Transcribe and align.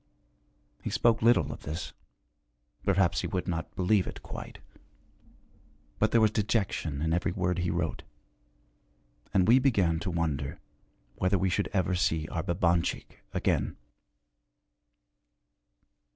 He 0.81 0.89
spoke 0.89 1.21
little 1.21 1.51
of 1.53 1.61
this, 1.61 1.93
perhaps 2.83 3.21
he 3.21 3.27
would 3.27 3.47
not 3.47 3.75
believe 3.75 4.07
it, 4.07 4.23
quite, 4.23 4.57
but 5.99 6.09
there 6.09 6.19
was 6.19 6.31
dejection 6.31 7.03
in 7.03 7.13
every 7.13 7.31
word 7.31 7.59
he 7.59 7.69
wrote. 7.69 8.01
And 9.31 9.47
we 9.47 9.59
began 9.59 9.99
to 9.99 10.09
wonder 10.09 10.59
whether 11.17 11.37
we 11.37 11.51
should 11.51 11.67
ever 11.71 11.93
see 11.93 12.27
our 12.29 12.41
Babanchik 12.41 13.21
again. 13.31 13.77